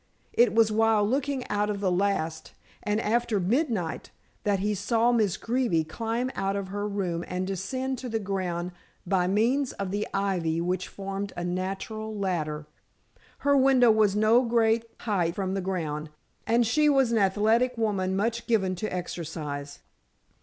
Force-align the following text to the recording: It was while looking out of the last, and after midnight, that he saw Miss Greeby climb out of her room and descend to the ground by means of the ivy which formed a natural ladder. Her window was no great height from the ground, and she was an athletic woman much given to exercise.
It 0.33 0.55
was 0.55 0.71
while 0.71 1.07
looking 1.07 1.47
out 1.47 1.69
of 1.69 1.79
the 1.79 1.91
last, 1.91 2.53
and 2.81 2.99
after 2.99 3.39
midnight, 3.39 4.09
that 4.45 4.57
he 4.57 4.73
saw 4.73 5.11
Miss 5.11 5.37
Greeby 5.37 5.83
climb 5.83 6.31
out 6.33 6.55
of 6.55 6.69
her 6.69 6.87
room 6.87 7.23
and 7.27 7.45
descend 7.45 7.99
to 7.99 8.09
the 8.09 8.17
ground 8.17 8.71
by 9.05 9.27
means 9.27 9.73
of 9.73 9.91
the 9.91 10.07
ivy 10.11 10.59
which 10.59 10.87
formed 10.87 11.33
a 11.37 11.43
natural 11.43 12.15
ladder. 12.17 12.65
Her 13.45 13.55
window 13.55 13.91
was 13.91 14.15
no 14.15 14.41
great 14.41 14.85
height 15.01 15.35
from 15.35 15.53
the 15.53 15.61
ground, 15.61 16.09
and 16.47 16.65
she 16.65 16.89
was 16.89 17.11
an 17.11 17.19
athletic 17.19 17.77
woman 17.77 18.15
much 18.15 18.47
given 18.47 18.73
to 18.77 18.91
exercise. 18.91 19.81